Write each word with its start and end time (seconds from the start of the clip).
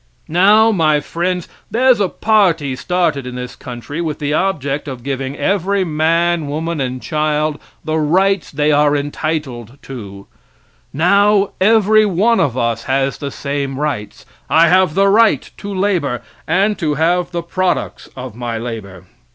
Continuing, 0.25 0.31
he 0.31 0.33
said: 0.33 0.45
"Now, 0.55 0.71
my 0.71 0.99
friends, 0.99 1.47
there's 1.69 1.99
a 1.99 2.09
party 2.09 2.75
started 2.75 3.27
in 3.27 3.35
this 3.35 3.55
country 3.55 4.01
with 4.01 4.17
the 4.17 4.33
object 4.33 4.87
of 4.87 5.03
giving 5.03 5.37
every 5.37 5.83
man, 5.83 6.47
woman 6.47 6.81
and 6.81 6.99
child 7.03 7.59
the 7.85 7.99
rights 7.99 8.49
they 8.49 8.71
are 8.71 8.97
entitled 8.97 9.77
to. 9.83 10.25
Now 10.91 11.51
every 11.61 12.07
one 12.07 12.39
of 12.39 12.57
us 12.57 12.85
has 12.85 13.19
the 13.19 13.29
same 13.29 13.79
rights. 13.79 14.25
I 14.49 14.69
have 14.69 14.95
the 14.95 15.07
right 15.07 15.47
to 15.57 15.71
labor 15.71 16.23
and 16.47 16.79
to 16.79 16.95
have 16.95 17.29
the 17.29 17.43
products 17.43 18.09
of 18.15 18.33
my 18.33 18.57
labor. 18.57 19.03